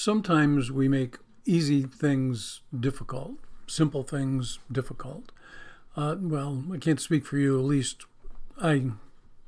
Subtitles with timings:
[0.00, 3.32] Sometimes we make easy things difficult,
[3.66, 5.30] simple things difficult.
[5.94, 8.06] Uh, well, I can't speak for you, at least
[8.58, 8.92] I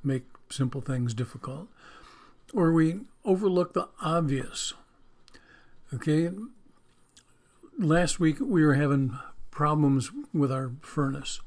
[0.05, 1.69] make simple things difficult.
[2.53, 4.75] Or we overlook the obvious.
[5.95, 6.29] Okay?
[7.79, 9.19] Last week we were having
[9.51, 11.41] problems with our furnace.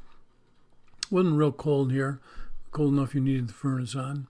[1.03, 2.21] It wasn't real cold here,
[2.71, 4.25] cold enough you needed the furnace on.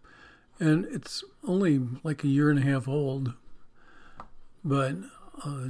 [0.59, 3.35] And it's only like a year and a half old,
[4.65, 4.95] but
[5.45, 5.67] uh,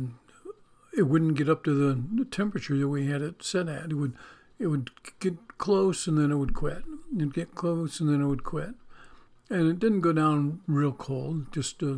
[0.98, 3.91] it wouldn't get up to the temperature that we had it set at.
[3.91, 4.13] It would
[4.58, 6.84] it would get close and then it would quit.
[7.13, 8.76] It'd get close and then it would quit.
[9.49, 11.98] And it didn't go down real cold, just uh,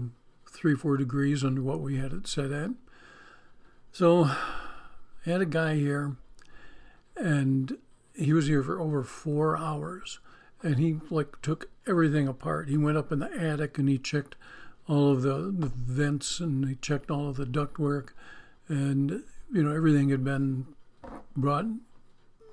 [0.51, 2.71] three, four degrees under what we had it set at.
[3.91, 4.35] So I
[5.23, 6.17] had a guy here,
[7.15, 7.77] and
[8.15, 10.19] he was here for over four hours.
[10.63, 12.67] And he like took everything apart.
[12.67, 14.35] He went up in the attic and he checked
[14.87, 18.09] all of the, the vents and they checked all of the ductwork,
[18.67, 20.65] and you know everything had been
[21.35, 21.65] brought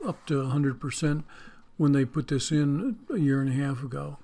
[0.06, 1.24] up to 100%
[1.76, 4.18] when they put this in a year and a half ago.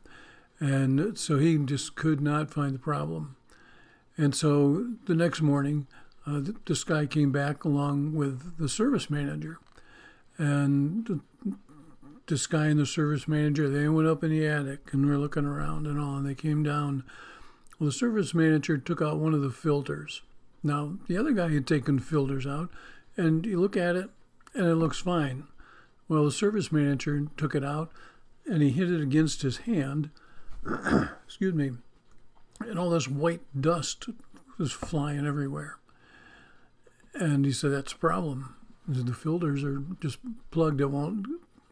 [0.61, 3.37] And so he just could not find the problem.
[4.17, 5.87] And so the next morning,
[6.27, 9.59] uh, this guy came back along with the service manager.
[10.37, 11.23] And
[12.27, 15.47] this guy and the service manager, they went up in the attic and were looking
[15.47, 17.05] around and all, and they came down.
[17.81, 20.21] Well, the service manager took out one of the filters.
[20.63, 22.69] Now, the other guy had taken filters out,
[23.17, 24.11] and you look at it,
[24.55, 25.45] and it looks fine.
[26.07, 27.91] Well, the service manager took it out
[28.45, 30.11] and he hit it against his hand.
[31.25, 31.71] Excuse me.
[32.61, 34.09] And all this white dust
[34.59, 35.79] was flying everywhere.
[37.15, 38.57] And he said, That's a problem.
[38.93, 40.19] Said, the filters are just
[40.51, 40.81] plugged.
[40.81, 41.27] It won't,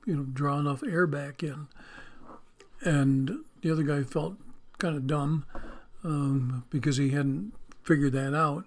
[0.07, 1.67] you know, draw enough air back in.
[2.83, 4.37] And the other guy felt
[4.79, 5.45] kind of dumb
[6.05, 8.65] um, because he hadn't figured that out.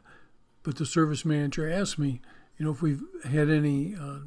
[0.63, 2.21] But the service manager asked me,
[2.57, 4.19] you know, if we've had any uh,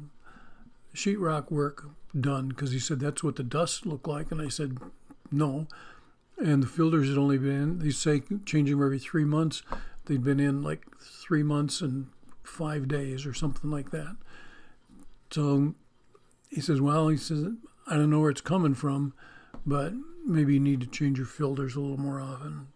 [0.93, 1.85] sheetrock work
[2.19, 4.77] done because he said that's what the dust looked like, and I said
[5.31, 5.67] no.
[6.37, 9.63] And the filters had only been they say changing every three months.
[10.05, 12.07] They'd been in like three months and
[12.43, 14.17] five days or something like that.
[15.31, 15.75] So
[16.49, 17.47] he says, well, he says
[17.87, 19.13] I don't know where it's coming from,
[19.65, 19.93] but
[20.25, 22.67] maybe you need to change your filters a little more often.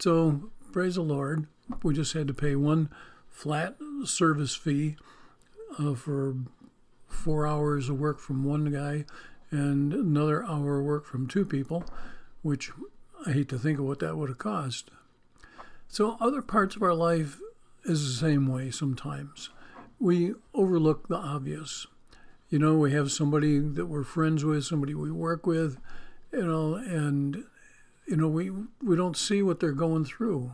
[0.00, 1.46] So praise the Lord,
[1.82, 2.88] we just had to pay one
[3.28, 4.96] flat service fee
[5.78, 6.36] uh, for
[7.06, 9.04] four hours of work from one guy
[9.50, 11.84] and another hour of work from two people,
[12.40, 12.70] which
[13.26, 14.90] I hate to think of what that would have cost.
[15.86, 17.38] So, other parts of our life
[17.84, 19.50] is the same way sometimes.
[19.98, 21.86] We overlook the obvious.
[22.48, 25.78] You know, we have somebody that we're friends with, somebody we work with,
[26.32, 27.44] you know, and,
[28.10, 28.50] you know, we,
[28.82, 30.52] we don't see what they're going through.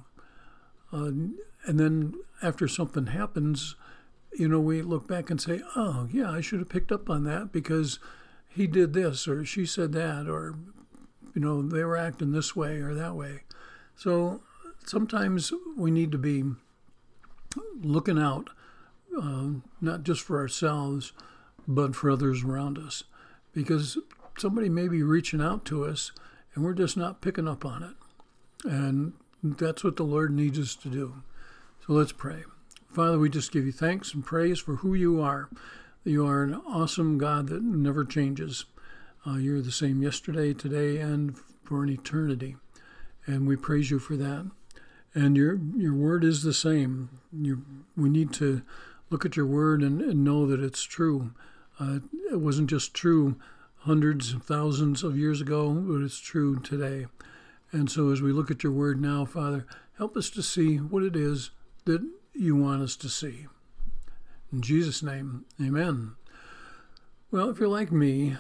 [0.92, 2.12] Uh, and then
[2.42, 3.76] after something happens,
[4.38, 7.24] you know, we look back and say, oh, yeah, I should have picked up on
[7.24, 7.98] that because
[8.46, 10.54] he did this or she said that or,
[11.34, 13.44] you know, they were acting this way or that way.
[13.96, 14.42] So
[14.84, 16.44] sometimes we need to be
[17.80, 18.50] looking out,
[19.18, 19.48] uh,
[19.80, 21.14] not just for ourselves,
[21.66, 23.04] but for others around us
[23.54, 23.96] because
[24.36, 26.12] somebody may be reaching out to us
[26.56, 28.68] and we're just not picking up on it.
[28.68, 29.12] And
[29.42, 31.22] that's what the Lord needs us to do.
[31.86, 32.44] So let's pray.
[32.90, 35.50] Father, we just give you thanks and praise for who you are.
[36.02, 38.64] You are an awesome God that never changes.
[39.26, 42.56] Uh, you're the same yesterday, today, and for an eternity.
[43.26, 44.50] And we praise you for that.
[45.14, 47.10] And your your word is the same.
[47.32, 47.64] You,
[47.96, 48.62] we need to
[49.10, 51.32] look at your word and, and know that it's true.
[51.78, 51.98] Uh,
[52.30, 53.36] it wasn't just true
[53.86, 57.06] hundreds of thousands of years ago, but it's true today.
[57.70, 59.64] And so as we look at your word now, Father,
[59.96, 61.50] help us to see what it is
[61.84, 62.04] that
[62.34, 63.46] you want us to see.
[64.52, 66.16] In Jesus' name, amen.
[67.30, 68.36] Well, if you're like me,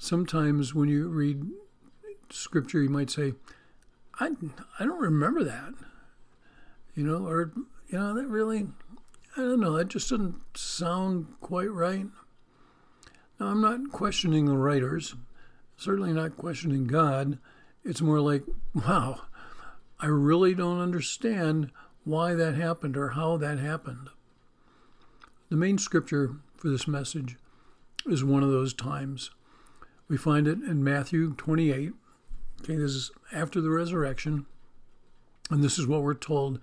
[0.00, 1.44] sometimes when you read
[2.30, 3.34] scripture, you might say,
[4.18, 4.30] I,
[4.80, 5.74] I don't remember that.
[6.96, 7.52] You know, or,
[7.86, 8.66] you know, that really,
[9.36, 12.06] I don't know, that just doesn't sound quite right.
[13.38, 15.14] Now, I'm not questioning the writers,
[15.76, 17.38] certainly not questioning God.
[17.84, 18.42] It's more like,
[18.74, 19.20] wow,
[20.00, 21.70] I really don't understand
[22.04, 24.08] why that happened or how that happened.
[25.50, 27.36] The main scripture for this message
[28.06, 29.30] is one of those times.
[30.08, 31.92] We find it in Matthew 28.
[32.62, 34.46] Okay, this is after the resurrection.
[35.50, 36.60] And this is what we're told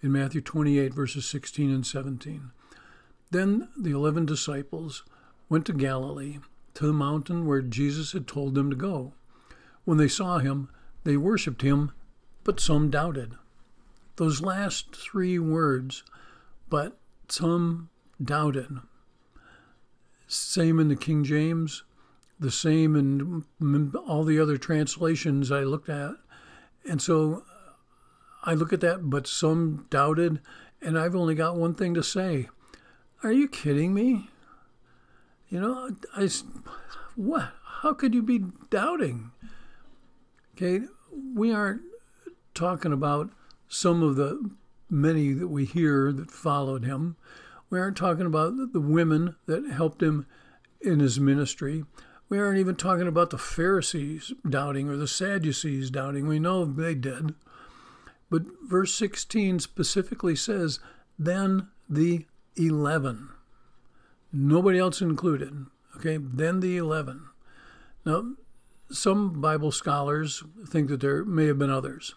[0.00, 2.50] in Matthew 28, verses 16 and 17.
[3.30, 5.04] Then the eleven disciples
[5.54, 6.38] went to Galilee,
[6.74, 9.12] to the mountain where Jesus had told them to go.
[9.84, 10.68] When they saw him,
[11.04, 11.92] they worshipped him,
[12.42, 13.36] but some doubted.
[14.16, 16.04] those last three words,
[16.68, 16.96] but
[17.28, 17.90] some
[18.22, 18.78] doubted.
[20.26, 21.84] Same in the King James,
[22.38, 26.12] the same in all the other translations I looked at.
[26.88, 27.44] And so
[28.42, 30.40] I look at that, but some doubted,
[30.82, 32.48] and I've only got one thing to say.
[33.22, 34.28] Are you kidding me?
[35.48, 36.28] You know, I,
[37.16, 37.52] what?
[37.80, 39.30] How could you be doubting?
[40.56, 40.86] Okay,
[41.34, 41.82] we aren't
[42.54, 43.30] talking about
[43.68, 44.50] some of the
[44.88, 47.16] many that we hear that followed him.
[47.70, 50.26] We aren't talking about the women that helped him
[50.80, 51.84] in his ministry.
[52.28, 56.26] We aren't even talking about the Pharisees doubting or the Sadducees doubting.
[56.26, 57.34] We know they did.
[58.30, 60.80] But verse 16 specifically says,
[61.18, 62.26] Then the
[62.56, 63.28] 11.
[64.36, 65.66] Nobody else included.
[65.96, 67.26] Okay, then the 11.
[68.04, 68.32] Now,
[68.90, 72.16] some Bible scholars think that there may have been others.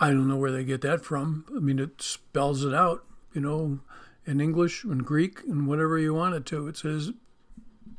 [0.00, 1.44] I don't know where they get that from.
[1.54, 3.04] I mean, it spells it out,
[3.34, 3.80] you know,
[4.24, 6.66] in English and Greek and whatever you want it to.
[6.66, 7.12] It says,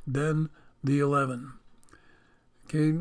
[0.07, 0.49] then
[0.83, 1.53] the 11.
[2.65, 2.97] Okay,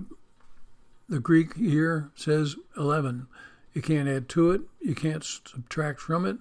[1.09, 3.29] the Greek here says 11.
[3.73, 6.37] You can't add to it, you can't subtract from it.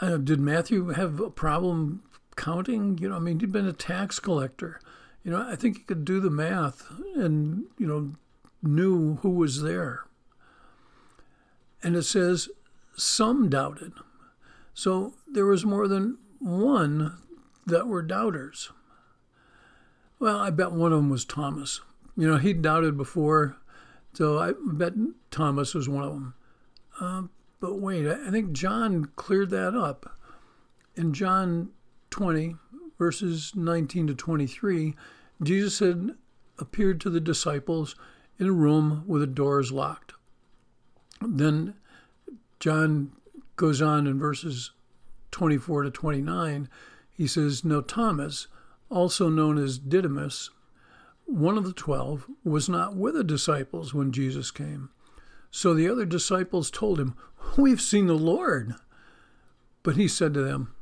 [0.00, 2.02] Uh, did Matthew have a problem
[2.36, 2.98] counting?
[2.98, 4.80] You know, I mean, he'd been a tax collector.
[5.22, 8.14] You know, I think he could do the math and, you know,
[8.62, 10.04] knew who was there.
[11.82, 12.48] And it says,
[12.96, 13.92] some doubted.
[14.72, 17.18] So there was more than one
[17.66, 18.70] that were doubters.
[20.18, 21.80] Well, I bet one of them was Thomas.
[22.16, 23.56] You know, he doubted before,
[24.12, 24.92] so I bet
[25.30, 26.34] Thomas was one of them.
[27.00, 27.22] Uh,
[27.60, 30.18] but wait, I think John cleared that up.
[30.96, 31.70] In John
[32.10, 32.56] 20,
[32.98, 34.94] verses 19 to 23,
[35.42, 36.16] Jesus had
[36.58, 37.94] appeared to the disciples
[38.38, 40.14] in a room with the doors locked.
[41.20, 41.74] Then
[42.58, 43.12] John
[43.56, 44.70] goes on in verses
[45.30, 46.68] 24 to 29.
[47.12, 48.46] He says, Now Thomas,
[48.88, 50.50] also known as Didymus,
[51.26, 54.88] one of the twelve, was not with the disciples when Jesus came.
[55.50, 57.14] So the other disciples told him,
[57.56, 58.74] We've seen the Lord.
[59.82, 60.74] But he said to them,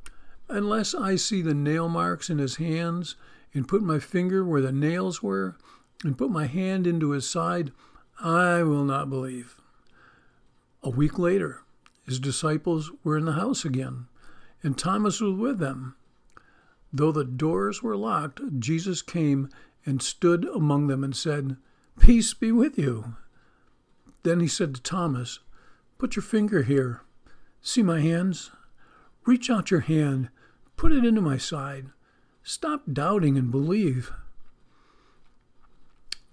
[0.48, 3.16] Unless I see the nail marks in his hands,
[3.54, 5.56] and put my finger where the nails were,
[6.04, 7.72] and put my hand into his side,
[8.20, 9.56] I will not believe.
[10.82, 11.62] A week later,
[12.04, 14.06] his disciples were in the house again,
[14.62, 15.96] and Thomas was with them.
[16.92, 19.48] Though the doors were locked, Jesus came
[19.84, 21.56] and stood among them and said,
[21.98, 23.16] Peace be with you.
[24.28, 25.38] Then he said to Thomas,
[25.96, 27.00] Put your finger here.
[27.62, 28.50] See my hands?
[29.24, 30.28] Reach out your hand.
[30.76, 31.86] Put it into my side.
[32.42, 34.12] Stop doubting and believe.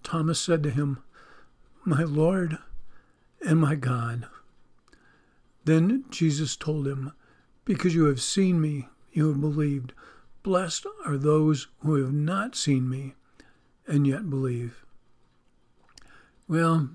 [0.03, 1.03] Thomas said to him,
[1.86, 2.57] My Lord
[3.47, 4.27] and my God.
[5.63, 7.13] Then Jesus told him,
[7.63, 9.94] Because you have seen me, you have believed.
[10.44, 13.13] Blessed are those who have not seen me
[13.88, 14.83] and yet believe.
[16.50, 16.89] Well,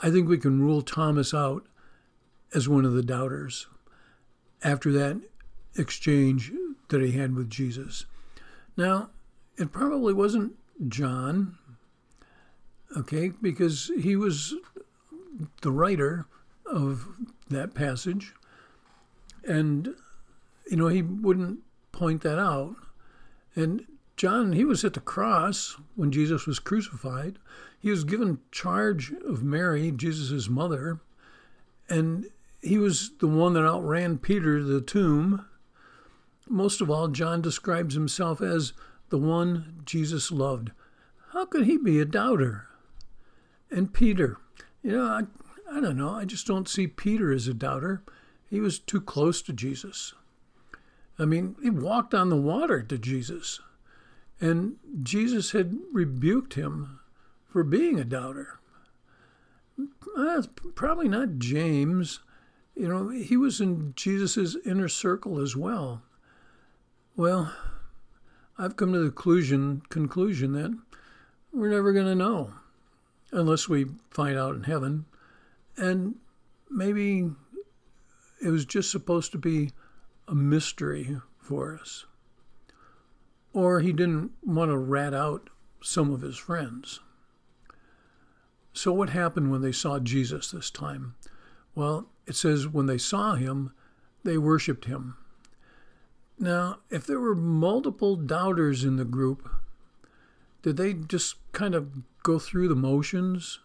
[0.00, 1.66] I think we can rule Thomas out
[2.54, 3.66] as one of the doubters
[4.62, 5.20] after that
[5.76, 6.52] exchange
[6.88, 8.06] that he had with Jesus.
[8.76, 9.10] Now,
[9.56, 10.52] it probably wasn't
[10.88, 11.56] John,
[12.96, 14.54] okay, because he was
[15.62, 16.26] the writer
[16.66, 17.08] of
[17.48, 18.34] that passage.
[19.44, 19.94] And,
[20.70, 21.60] you know, he wouldn't
[21.92, 22.76] point that out.
[23.54, 23.86] And
[24.16, 27.38] John, he was at the cross when Jesus was crucified.
[27.78, 31.00] He was given charge of Mary, Jesus' mother,
[31.88, 32.26] and
[32.62, 35.44] he was the one that outran Peter to the tomb.
[36.48, 38.72] Most of all, John describes himself as
[39.10, 40.70] the one Jesus loved.
[41.32, 42.66] How could he be a doubter?
[43.70, 44.38] And Peter,
[44.82, 45.22] you know, I,
[45.70, 46.10] I don't know.
[46.10, 48.02] I just don't see Peter as a doubter.
[48.48, 50.14] He was too close to Jesus.
[51.18, 53.60] I mean, he walked on the water to Jesus.
[54.40, 57.00] And Jesus had rebuked him
[57.48, 58.58] for being a doubter.
[60.74, 62.20] Probably not James.
[62.74, 66.02] You know, he was in Jesus' inner circle as well.
[67.16, 67.52] Well,
[68.58, 70.76] I've come to the conclusion, conclusion that
[71.52, 72.52] we're never going to know
[73.32, 75.06] unless we find out in heaven.
[75.76, 76.16] And
[76.70, 77.30] maybe
[78.42, 79.72] it was just supposed to be
[80.28, 82.05] a mystery for us.
[83.56, 85.48] Or he didn't want to rat out
[85.80, 87.00] some of his friends.
[88.74, 91.14] So, what happened when they saw Jesus this time?
[91.74, 93.72] Well, it says when they saw him,
[94.24, 95.16] they worshiped him.
[96.38, 99.48] Now, if there were multiple doubters in the group,
[100.60, 103.60] did they just kind of go through the motions?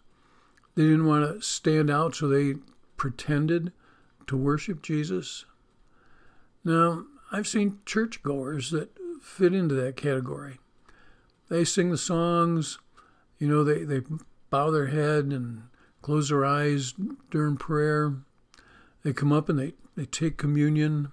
[0.76, 2.56] They didn't want to stand out, so they
[2.96, 3.74] pretended
[4.28, 5.44] to worship Jesus.
[6.64, 10.60] Now, I've seen churchgoers that fit into that category.
[11.50, 12.80] They sing the songs,
[13.38, 14.02] you know, they, they
[14.50, 15.64] bow their head and
[16.02, 16.94] close their eyes
[17.30, 18.16] during prayer.
[19.04, 21.12] They come up and they, they take communion.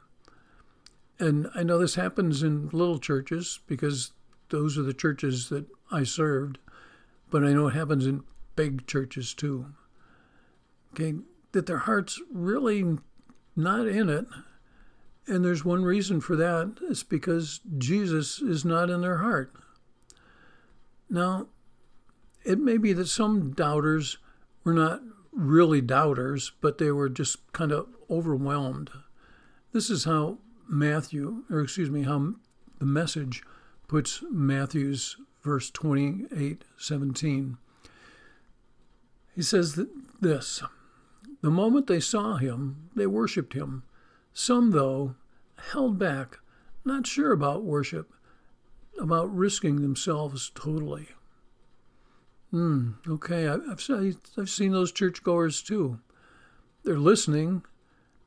[1.19, 4.13] And I know this happens in little churches because
[4.51, 6.59] those are the churches that I served,
[7.31, 8.25] but I know it happens in
[8.57, 9.67] big churches too.
[10.93, 11.15] Okay,
[11.53, 12.99] that their heart's really
[13.57, 14.27] not in it.
[15.29, 16.79] And there's one reason for that.
[16.89, 19.53] It's because Jesus is not in their heart.
[21.11, 21.49] Now,
[22.45, 24.19] it may be that some doubters
[24.65, 28.91] were not really doubters, but they were just kind of overwhelmed.
[29.73, 32.35] This is how Matthew, or excuse me, how
[32.79, 33.43] the message
[33.87, 37.57] puts Matthew's verse 28 17.
[39.35, 39.89] He says that
[40.21, 40.63] this
[41.43, 43.83] The moment they saw him, they worshiped him.
[44.33, 45.15] Some, though,
[45.73, 46.39] held back,
[46.85, 48.13] not sure about worship,
[48.99, 51.09] about risking themselves totally.
[52.51, 53.81] Hmm, okay, I've,
[54.39, 56.01] I've seen those churchgoers too.
[56.85, 57.63] They're listening,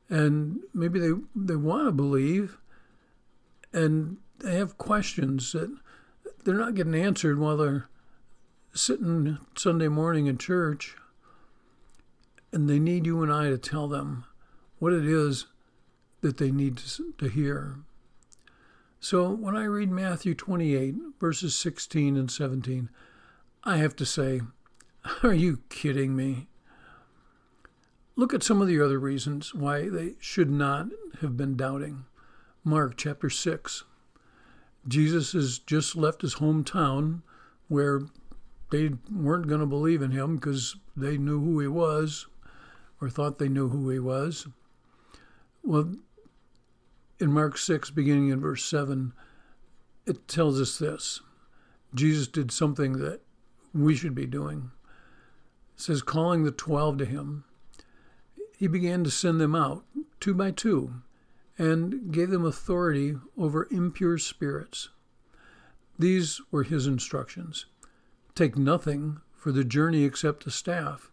[0.08, 2.58] and maybe they, they want to believe,
[3.72, 5.74] and they have questions that
[6.44, 7.88] they're not getting answered while they're
[8.74, 10.96] sitting Sunday morning in church.
[12.52, 14.24] And they need you and I to tell them
[14.78, 15.46] what it is
[16.22, 16.78] that they need
[17.18, 17.76] to, hear.
[19.00, 22.88] So when I read Matthew 28, verses 16 and 17,
[23.64, 24.40] I have to say,
[25.22, 26.46] are you kidding me?
[28.14, 30.86] Look at some of the other reasons why they should not
[31.20, 32.04] have been doubting.
[32.64, 33.84] Mark chapter 6,
[34.86, 37.22] Jesus has just left his hometown
[37.68, 38.02] where
[38.70, 42.26] they weren't going to believe in him because they knew who he was
[43.00, 44.46] or thought they knew who he was.
[45.64, 45.94] Well,
[47.22, 49.12] in Mark 6, beginning in verse 7,
[50.06, 51.20] it tells us this
[51.94, 53.20] Jesus did something that
[53.72, 54.72] we should be doing.
[55.76, 57.44] It says, calling the twelve to him,
[58.56, 59.84] he began to send them out
[60.20, 60.94] two by two
[61.56, 64.88] and gave them authority over impure spirits.
[65.98, 67.66] These were his instructions
[68.34, 71.12] Take nothing for the journey except a staff,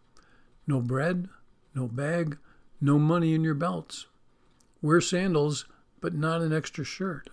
[0.66, 1.28] no bread,
[1.76, 2.38] no bag,
[2.80, 4.08] no money in your belts.
[4.82, 5.66] Wear sandals,
[6.02, 7.30] but not an extra shirt.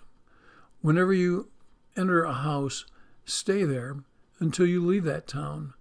[0.80, 1.48] Whenever you
[1.96, 2.84] enter a house,
[3.24, 3.96] stay there
[4.38, 5.74] until you leave that town.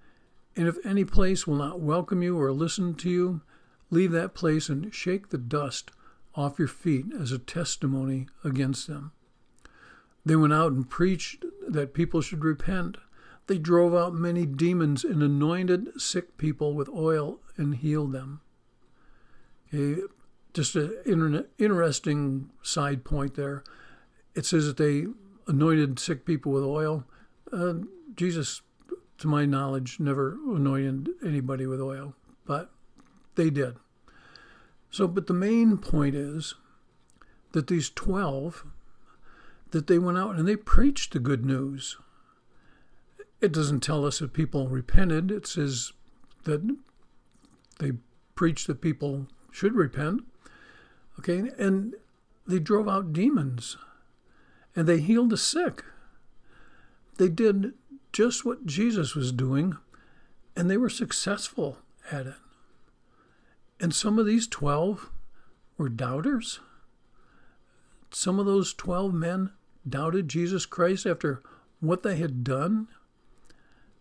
[0.56, 3.42] And if any place will not welcome you or listen to you,
[3.90, 5.92] leave that place and shake the dust
[6.34, 9.12] off your feet as a testimony against them.
[10.26, 12.98] They went out and preached that people should repent.
[13.48, 18.42] They drove out many demons and anointed sick people with oil and healed them.
[19.74, 20.02] Okay,
[20.56, 23.64] just an interesting side point there.
[24.34, 25.06] It says that they
[25.48, 27.04] anointed sick people with oil.
[27.52, 27.74] Uh,
[28.16, 28.62] Jesus,
[29.18, 32.72] to my knowledge, never anointed anybody with oil, but
[33.36, 33.76] they did.
[34.90, 36.56] So, but the main point is
[37.52, 38.66] that these 12,
[39.72, 41.98] that they went out and they preached the good news.
[43.42, 45.32] It doesn't tell us that people repented.
[45.32, 45.92] It says
[46.46, 46.78] that
[47.80, 47.92] they
[48.36, 50.22] preached that people should repent.
[51.20, 51.96] Okay, and
[52.48, 53.78] they drove out demons
[54.76, 55.84] and they healed the sick.
[57.18, 57.74] They did
[58.12, 59.78] just what Jesus was doing
[60.56, 61.80] and they were successful
[62.12, 62.36] at it.
[63.80, 65.10] And some of these 12
[65.78, 66.60] were doubters.
[68.12, 69.52] Some of those 12 men
[69.88, 71.44] doubted Jesus Christ after
[71.80, 72.88] what they had done.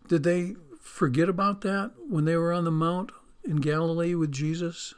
[0.07, 3.11] Did they forget about that when they were on the mount
[3.43, 4.93] in Galilee with Jesus?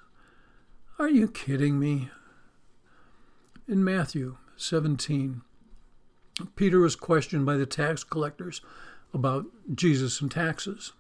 [0.99, 2.09] Are you kidding me?
[3.67, 5.43] In Matthew 17,
[6.55, 8.61] Peter was questioned by the tax collectors
[9.13, 10.93] about Jesus and taxes.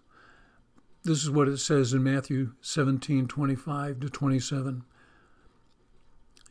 [1.03, 4.83] This is what it says in Matthew 17 25 to 27.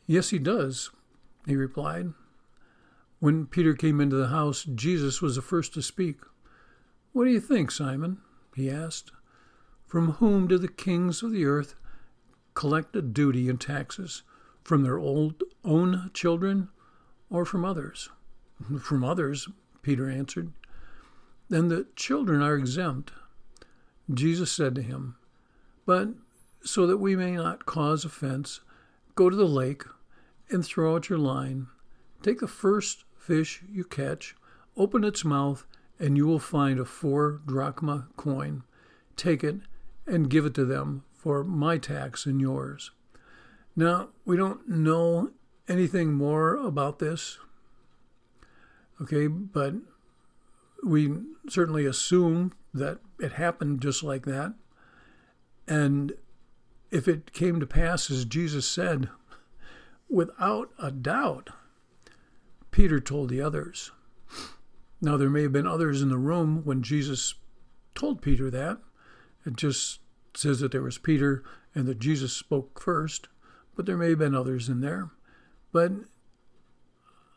[0.08, 0.90] Yes, he does,
[1.46, 2.14] he replied.
[3.20, 6.16] When Peter came into the house, Jesus was the first to speak.
[7.12, 8.18] What do you think, Simon?
[8.56, 9.12] he asked.
[9.86, 11.76] From whom do the kings of the earth
[12.56, 14.24] collect a duty and taxes?
[14.64, 16.70] From their old, own children
[17.30, 18.08] or from others?
[18.80, 19.48] From others,
[19.82, 20.52] Peter answered.
[21.48, 23.12] Then the children are exempt.
[24.12, 25.14] Jesus said to him,
[25.84, 26.08] But
[26.64, 28.60] so that we may not cause offense,
[29.14, 29.84] go to the lake
[30.50, 31.68] and throw out your line.
[32.22, 34.34] Take the first fish you catch,
[34.76, 35.66] open its mouth,
[35.98, 38.62] and you will find a four drachma coin.
[39.16, 39.56] Take it
[40.06, 42.92] and give it to them for my tax and yours.
[43.74, 45.32] Now, we don't know
[45.68, 47.38] anything more about this,
[49.02, 49.74] okay, but
[50.84, 51.10] we
[51.48, 54.54] certainly assume that it happened just like that.
[55.66, 56.12] And
[56.92, 59.08] if it came to pass as Jesus said,
[60.08, 61.50] without a doubt,
[62.70, 63.90] Peter told the others.
[65.02, 67.34] Now, there may have been others in the room when Jesus
[67.96, 68.78] told Peter that.
[69.44, 69.98] It just
[70.38, 71.42] says that there was Peter
[71.74, 73.28] and that Jesus spoke first,
[73.74, 75.10] but there may have been others in there.
[75.72, 75.92] But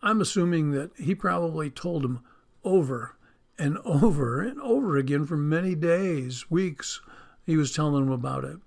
[0.02, 2.24] I'm assuming that he probably told them
[2.64, 3.18] over
[3.58, 7.02] and over and over again for many days, weeks.
[7.46, 8.58] He was telling them about it.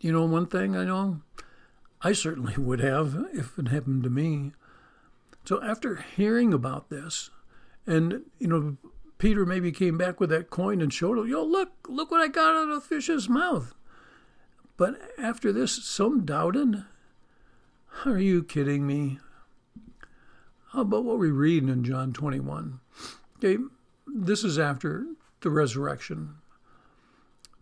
[0.00, 1.22] You know, one thing I know,
[2.02, 4.52] I certainly would have if it happened to me.
[5.44, 7.30] So after hearing about this,
[7.86, 8.76] and you know,
[9.18, 12.28] Peter maybe came back with that coin and showed him, yo, look, look what I
[12.28, 13.74] got out of the fish's mouth.
[14.76, 16.84] But after this, some doubted.
[18.04, 19.18] Are you kidding me?
[20.72, 22.80] How about what we read in John 21?
[23.38, 23.56] Okay,
[24.06, 25.06] this is after
[25.40, 26.34] the resurrection.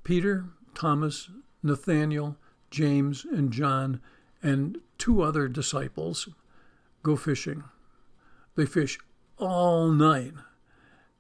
[0.03, 1.31] Peter, Thomas,
[1.63, 2.37] Nathaniel,
[2.71, 4.01] James, and John,
[4.43, 6.29] and two other disciples
[7.05, 7.63] go fishing.
[8.57, 8.99] They fish
[9.39, 10.33] all night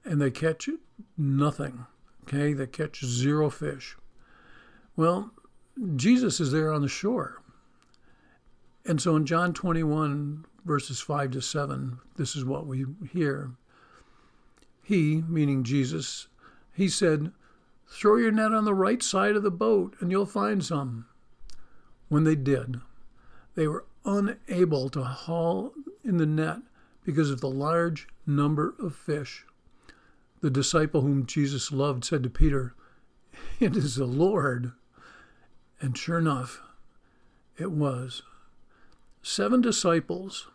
[0.04, 0.68] and they catch
[1.16, 1.86] nothing.
[2.22, 3.96] Okay, they catch zero fish.
[4.96, 5.32] Well,
[5.96, 7.42] Jesus is there on the shore.
[8.86, 13.52] And so in John 21, verses 5 to 7, this is what we hear.
[14.82, 16.28] He, meaning Jesus,
[16.72, 17.32] he said,
[17.88, 21.06] Throw your net on the right side of the boat and you'll find some.
[22.08, 22.80] When they did,
[23.54, 25.72] they were unable to haul
[26.04, 26.58] in the net
[27.04, 29.44] because of the large number of fish.
[30.40, 32.74] The disciple whom Jesus loved said to Peter,
[33.60, 34.72] It is the Lord.
[35.80, 36.62] And sure enough,
[37.58, 38.22] it was.
[39.22, 40.48] Seven disciples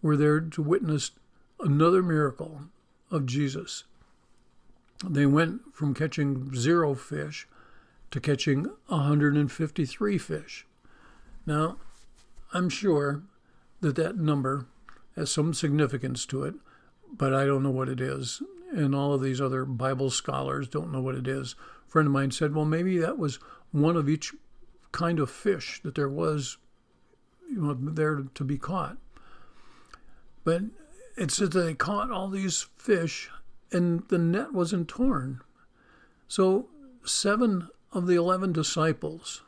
[0.00, 1.12] were there to witness
[1.60, 2.62] another miracle
[3.10, 3.84] of Jesus.
[5.04, 7.46] They went from catching zero fish
[8.10, 10.66] to catching 153 fish.
[11.46, 11.76] Now,
[12.52, 13.22] I'm sure
[13.80, 14.66] that that number
[15.16, 16.54] has some significance to it,
[17.10, 18.42] but I don't know what it is.
[18.72, 21.54] And all of these other Bible scholars don't know what it is.
[21.86, 23.38] A friend of mine said, well, maybe that was
[23.70, 24.32] one of each
[24.92, 26.58] kind of fish that there was
[27.48, 28.96] you know, there to be caught.
[30.44, 30.62] But
[31.16, 33.30] it says that they caught all these fish
[33.70, 35.40] and the net wasn't torn.
[36.28, 36.68] So,
[37.04, 39.42] seven of the 11 disciples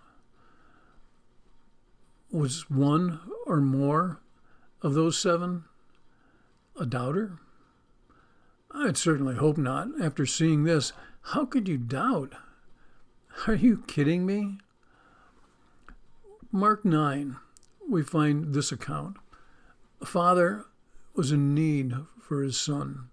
[2.30, 4.20] was one or more
[4.82, 5.64] of those seven
[6.78, 7.38] a doubter?
[8.74, 9.88] I'd certainly hope not.
[10.00, 12.34] After seeing this, how could you doubt?
[13.46, 14.58] Are you kidding me?
[16.50, 17.36] Mark 9,
[17.88, 19.16] we find this account.
[20.00, 20.66] A father
[21.14, 23.08] was in need for his son.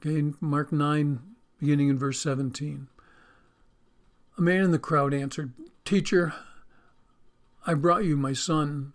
[0.00, 1.20] Okay, Mark 9,
[1.58, 2.88] beginning in verse 17.
[4.38, 5.52] A man in the crowd answered,
[5.84, 6.34] Teacher,
[7.66, 8.92] I brought you my son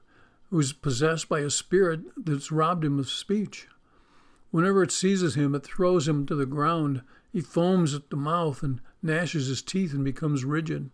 [0.49, 3.67] who is possessed by a spirit that's robbed him of speech.
[4.51, 7.01] Whenever it seizes him, it throws him to the ground.
[7.31, 10.91] He foams at the mouth and gnashes his teeth and becomes rigid.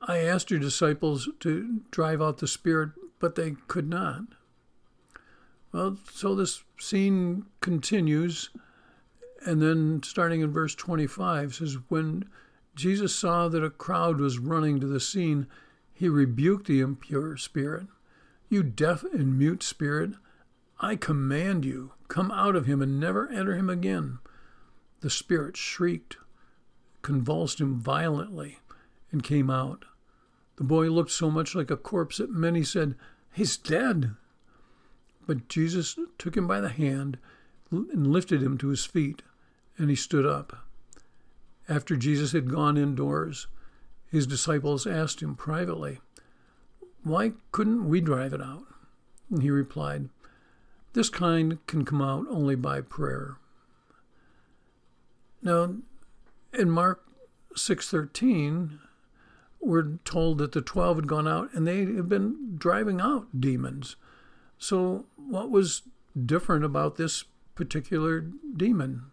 [0.00, 4.22] I asked your disciples to drive out the spirit, but they could not.
[5.72, 8.50] Well, so this scene continues,
[9.44, 12.24] and then starting in verse 25 says, When
[12.74, 15.46] Jesus saw that a crowd was running to the scene,
[15.92, 17.86] he rebuked the impure spirit.
[18.48, 20.12] You deaf and mute spirit,
[20.80, 24.18] I command you, come out of him and never enter him again.
[25.00, 26.16] The spirit shrieked,
[27.02, 28.58] convulsed him violently,
[29.12, 29.84] and came out.
[30.56, 32.96] The boy looked so much like a corpse that many said,
[33.32, 34.16] He's dead.
[35.26, 37.18] But Jesus took him by the hand
[37.70, 39.22] and lifted him to his feet,
[39.76, 40.66] and he stood up.
[41.68, 43.46] After Jesus had gone indoors,
[44.10, 46.00] his disciples asked him privately,
[47.08, 48.64] why couldn't we drive it out?
[49.30, 50.08] And he replied,
[50.98, 53.36] This kind can come out only by prayer.
[55.40, 55.76] Now,
[56.52, 57.06] in Mark
[57.54, 58.80] 6:13,
[59.60, 63.94] we're told that the 12 had gone out and they had been driving out demons.
[64.58, 65.82] So, what was
[66.26, 68.20] different about this particular
[68.56, 69.12] demon?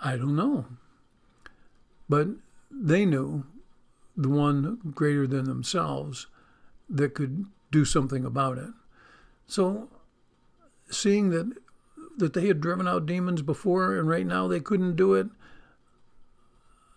[0.00, 0.66] I don't know.
[2.08, 2.30] But
[2.68, 3.46] they knew
[4.16, 6.26] the one greater than themselves
[6.90, 8.72] that could do something about it.
[9.46, 9.88] So,
[10.90, 11.52] seeing that
[12.18, 15.28] that they had driven out demons before and right now they couldn't do it,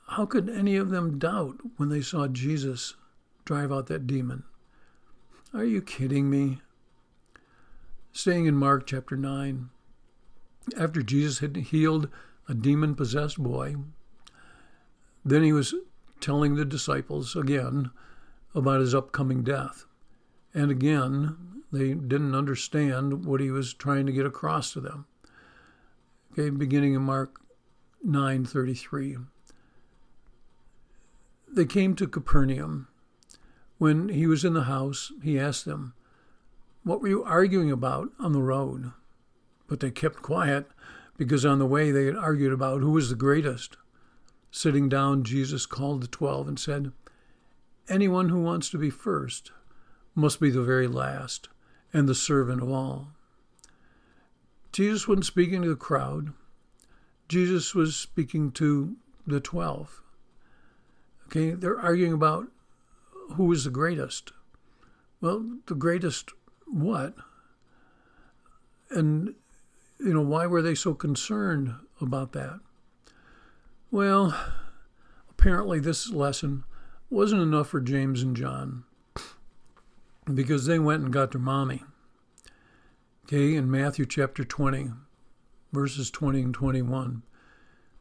[0.09, 2.95] how could any of them doubt when they saw Jesus
[3.45, 4.43] drive out that demon?
[5.53, 6.59] Are you kidding me?
[8.11, 9.69] Staying in Mark chapter 9,
[10.77, 12.09] after Jesus had healed
[12.49, 13.75] a demon possessed boy,
[15.23, 15.73] then he was
[16.19, 17.91] telling the disciples again
[18.53, 19.85] about his upcoming death.
[20.53, 25.05] And again, they didn't understand what he was trying to get across to them.
[26.33, 27.41] Okay, beginning in Mark
[28.05, 29.17] 9:33.
[31.47, 32.87] They came to Capernaum.
[33.77, 35.93] When he was in the house, he asked them,
[36.83, 38.91] What were you arguing about on the road?
[39.67, 40.69] But they kept quiet
[41.17, 43.77] because on the way they had argued about who was the greatest.
[44.51, 46.91] Sitting down, Jesus called the twelve and said,
[47.87, 49.51] Anyone who wants to be first
[50.15, 51.49] must be the very last
[51.93, 53.09] and the servant of all.
[54.71, 56.33] Jesus wasn't speaking to the crowd.
[57.27, 58.95] Jesus was speaking to
[59.27, 60.01] the twelve.
[61.27, 62.47] Okay, they're arguing about
[63.35, 64.31] who is the greatest.
[65.21, 66.31] Well, the greatest
[66.65, 67.13] what?
[68.89, 69.35] And,
[69.99, 72.59] you know, why were they so concerned about that?
[73.91, 74.37] Well,
[75.29, 76.63] apparently this lesson
[77.09, 78.83] wasn't enough for James and John
[80.25, 81.83] because they went and got their mommy.
[83.25, 84.91] Okay, in Matthew chapter 20,
[85.71, 87.23] verses 20 and 21.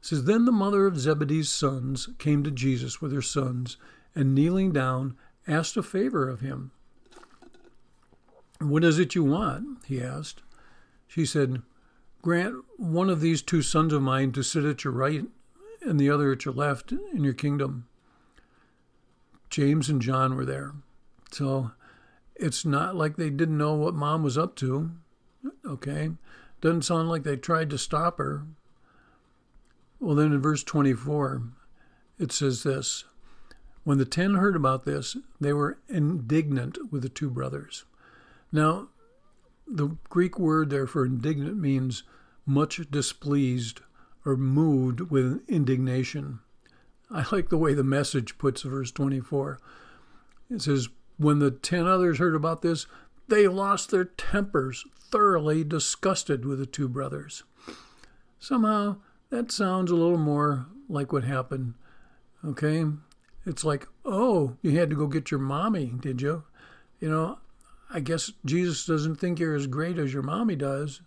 [0.00, 3.76] says, Then the mother of Zebedee's sons came to Jesus with her sons,
[4.14, 6.72] and kneeling down, asked a favor of him.
[8.61, 9.85] What is it you want?
[9.87, 10.42] he asked.
[11.06, 11.62] She said,
[12.22, 15.24] Grant one of these two sons of mine to sit at your right
[15.80, 17.87] and the other at your left in your kingdom.
[19.48, 20.74] James and John were there.
[21.33, 21.70] So
[22.37, 24.90] it's not like they didn't know what mom was up to.
[25.66, 26.11] Okay.
[26.61, 28.45] Doesn't sound like they tried to stop her.
[29.99, 31.43] Well, then in verse 24,
[32.19, 33.05] it says this
[33.85, 37.85] When the ten heard about this, they were indignant with the two brothers.
[38.53, 38.88] Now,
[39.66, 42.03] the Greek word there for indignant means
[42.45, 43.81] much displeased
[44.25, 46.40] or moved with indignation.
[47.11, 49.59] I like the way the message puts verse 24.
[50.51, 50.88] It says,
[51.20, 52.87] When the ten others heard about this,
[53.28, 57.42] they lost their tempers, thoroughly disgusted with the two brothers.
[58.38, 58.96] Somehow,
[59.28, 61.74] that sounds a little more like what happened.
[62.42, 62.87] Okay?
[63.44, 66.44] It's like, oh, you had to go get your mommy, did you?
[67.00, 67.38] You know,
[67.90, 71.02] I guess Jesus doesn't think you're as great as your mommy does.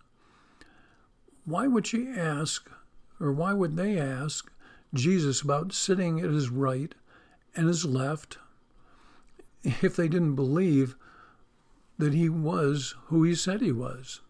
[1.44, 2.70] Why would she ask,
[3.18, 4.48] or why would they ask
[4.94, 6.94] Jesus about sitting at his right
[7.56, 8.38] and his left
[9.64, 10.96] if they didn't believe
[11.98, 14.20] that he was who he said he was?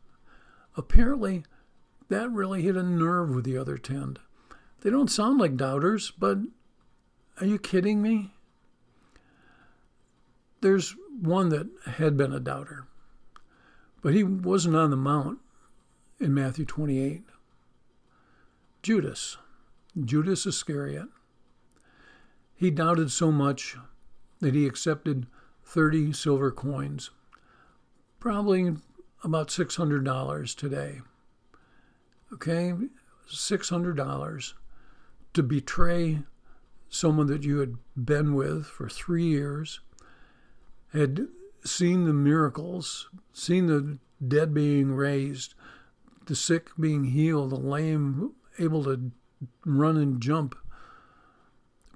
[0.77, 1.45] Apparently,
[2.09, 4.17] that really hit a nerve with the other ten.
[4.81, 6.39] They don't sound like doubters, but
[7.41, 8.35] are you kidding me?
[10.61, 12.87] There's one that had been a doubter,
[14.03, 15.39] but he wasn't on the mount
[16.21, 17.23] in Matthew 28.
[18.83, 19.39] Judas,
[20.05, 21.09] Judas Iscariot.
[22.55, 23.77] He doubted so much
[24.45, 25.27] that he accepted
[25.65, 27.09] 30 silver coins,
[28.21, 28.77] probably
[29.23, 31.01] about $600 today.
[32.31, 32.75] Okay,
[33.27, 34.53] $600
[35.33, 36.19] to betray
[36.91, 39.81] someone that you had been with for three years
[40.93, 41.27] had
[41.65, 43.97] seen the miracles, seen the
[44.29, 45.55] dead being raised,
[46.27, 49.11] the sick being healed, the lame able to
[49.65, 50.55] run and jump,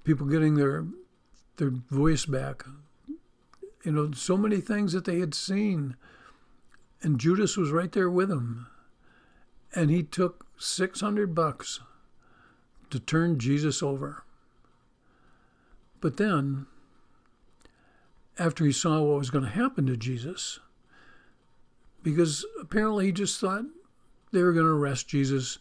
[0.03, 0.87] people getting their
[1.59, 2.65] their voice back.
[3.85, 5.97] You know, so many things that they had seen.
[7.03, 8.67] And Judas was right there with them.
[9.75, 11.81] And he took 600 bucks
[12.91, 14.25] to turn Jesus over.
[16.01, 16.67] But then
[18.39, 20.61] after he saw what was going to happen to Jesus,
[22.03, 23.65] because apparently he just thought
[24.33, 25.59] they were going to arrest Jesus,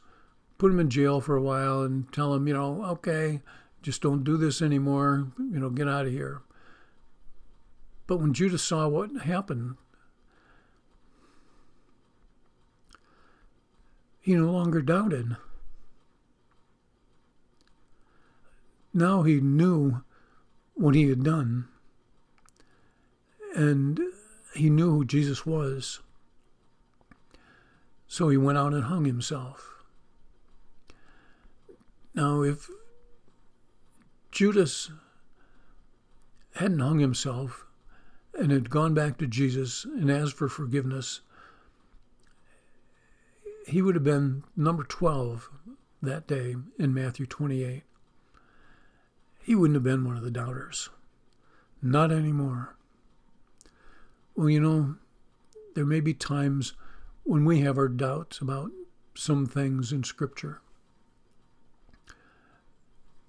[0.58, 3.42] put him in jail for a while, and tell him, you know, okay,
[3.88, 6.42] just don't do this anymore, you know, get out of here.
[8.06, 9.78] But when Judas saw what happened,
[14.20, 15.38] he no longer doubted.
[18.94, 20.02] Now he knew
[20.74, 21.70] what he had done
[23.56, 24.02] and
[24.54, 26.02] he knew who Jesus was.
[28.06, 29.76] So he went out and hung himself.
[32.14, 32.70] Now, if
[34.38, 34.92] Judas
[36.58, 37.66] hadn't hung himself
[38.38, 41.22] and had gone back to Jesus and asked for forgiveness,
[43.66, 45.50] he would have been number 12
[46.04, 47.82] that day in Matthew 28.
[49.42, 50.90] he wouldn't have been one of the doubters.
[51.82, 52.76] Not anymore.
[54.36, 54.98] Well, you know,
[55.74, 56.74] there may be times
[57.24, 58.70] when we have our doubts about
[59.16, 60.62] some things in Scripture.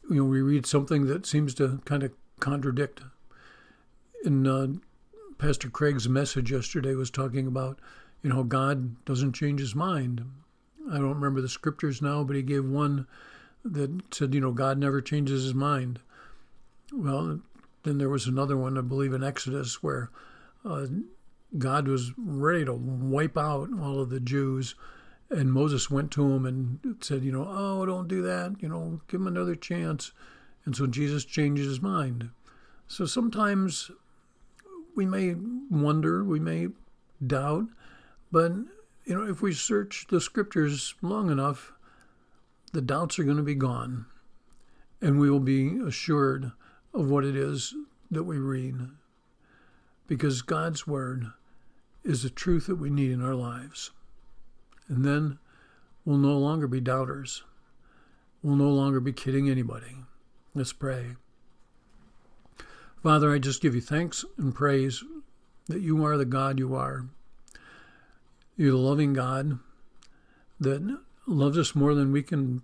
[0.08, 3.02] You know, we read something that seems to kind of contradict.
[4.24, 4.68] In uh,
[5.36, 7.78] Pastor Craig's message yesterday was talking about,
[8.22, 10.24] you know, God doesn't change his mind.
[10.90, 13.06] I don't remember the scriptures now, but he gave one
[13.64, 16.00] that said, you know, God never changes his mind.
[16.92, 17.40] Well,
[17.82, 20.10] then there was another one, I believe, in Exodus where
[20.64, 20.86] uh,
[21.56, 24.74] God was ready to wipe out all of the Jews.
[25.30, 28.56] And Moses went to him and said, you know, oh, don't do that.
[28.60, 30.12] You know, give him another chance.
[30.64, 32.30] And so Jesus changes his mind.
[32.86, 33.90] So sometimes
[34.94, 35.34] we may
[35.70, 36.68] wonder, we may
[37.24, 37.66] doubt,
[38.32, 38.52] but
[39.04, 41.72] you know, if we search the scriptures long enough,
[42.72, 44.04] the doubts are going to be gone,
[45.00, 46.52] and we will be assured
[46.92, 47.74] of what it is
[48.10, 48.76] that we read.
[50.06, 51.32] Because God's Word
[52.04, 53.92] is the truth that we need in our lives.
[54.88, 55.38] And then
[56.04, 57.42] we'll no longer be doubters.
[58.42, 59.96] We'll no longer be kidding anybody.
[60.54, 61.16] Let's pray.
[63.02, 65.04] Father, I just give you thanks and praise
[65.68, 67.06] that you are the God you are.
[68.56, 69.58] You're the loving God
[70.58, 72.62] that loves us more than we can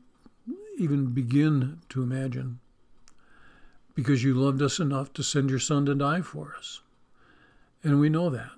[0.78, 2.58] even begin to imagine
[3.94, 6.80] because you loved us enough to send your son to die for us.
[7.82, 8.50] And we know that.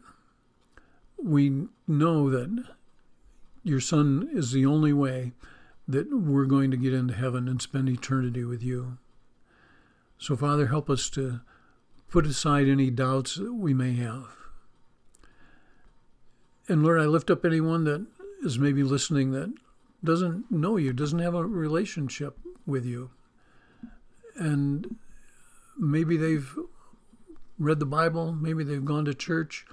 [1.23, 2.76] We know that
[3.67, 5.33] your son is the only way
[5.89, 8.99] that we're going to get into heaven and spend eternity with you.
[10.19, 11.41] So, Father, help us to
[12.09, 14.29] put aside any doubts that we may have.
[16.69, 18.07] And Lord, I lift up anyone that
[18.45, 19.53] is maybe listening that
[20.03, 23.11] doesn't know you, doesn't have a relationship with you.
[24.37, 24.97] And
[25.77, 26.57] maybe they've
[27.59, 29.67] read the Bible, maybe they've gone to church,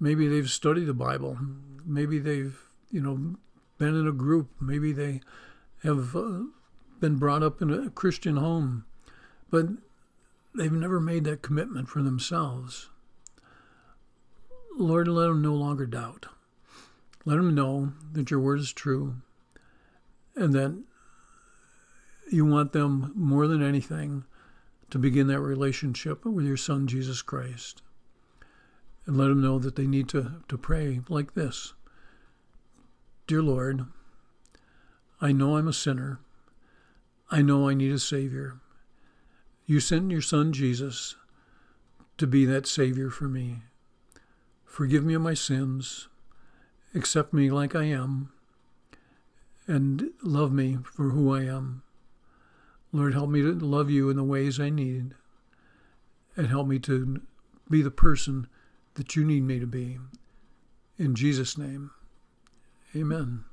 [0.00, 1.38] maybe they've studied the Bible,
[1.84, 2.58] maybe they've,
[2.96, 3.36] you know,
[3.76, 5.20] been in a group, maybe they
[5.82, 6.44] have uh,
[6.98, 8.86] been brought up in a Christian home,
[9.50, 9.66] but
[10.54, 12.88] they've never made that commitment for themselves.
[14.78, 16.24] Lord, let them no longer doubt.
[17.26, 19.16] Let them know that your word is true
[20.34, 20.82] and that
[22.32, 24.24] you want them more than anything
[24.88, 27.82] to begin that relationship with your son, Jesus Christ.
[29.04, 31.74] And let them know that they need to, to pray like this
[33.26, 33.86] Dear Lord,
[35.20, 36.20] I know I'm a sinner.
[37.28, 38.60] I know I need a Savior.
[39.64, 41.16] You sent your Son Jesus
[42.18, 43.62] to be that Savior for me.
[44.64, 46.06] Forgive me of my sins.
[46.94, 48.30] Accept me like I am.
[49.66, 51.82] And love me for who I am.
[52.92, 55.14] Lord, help me to love you in the ways I need.
[56.36, 57.22] And help me to
[57.68, 58.46] be the person
[58.94, 59.98] that you need me to be.
[60.96, 61.90] In Jesus' name,
[62.96, 63.44] amen.